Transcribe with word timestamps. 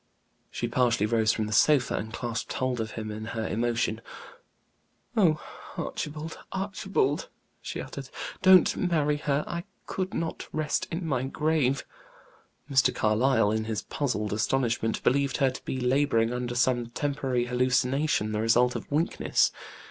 She 0.49 0.67
partially 0.67 1.05
rose 1.05 1.31
from 1.31 1.45
the 1.45 1.53
sofa, 1.53 1.93
and 1.95 2.11
clasped 2.11 2.51
hold 2.53 2.81
of 2.81 2.93
him 2.93 3.11
in 3.11 3.25
her 3.37 3.47
emotion. 3.47 4.01
"Oh, 5.15 5.39
Archibald! 5.77 6.39
Archibald!" 6.51 7.29
she 7.61 7.79
uttered, 7.79 8.09
"don't 8.41 8.75
marry 8.75 9.17
her! 9.17 9.43
I 9.45 9.63
could 9.85 10.15
not 10.15 10.47
rest 10.51 10.87
in 10.89 11.05
my 11.05 11.25
grave." 11.25 11.85
Mr. 12.67 12.91
Carlyle, 12.95 13.51
in 13.51 13.65
his 13.65 13.83
puzzled 13.83 14.33
astonishment, 14.33 15.03
believed 15.03 15.37
her 15.37 15.51
to 15.51 15.63
be 15.65 15.79
laboring 15.79 16.33
under 16.33 16.55
some 16.55 16.87
temporary 16.89 17.45
hallucination, 17.45 18.31
the 18.31 18.41
result 18.41 18.75
of 18.75 18.91
weakness. 18.91 19.51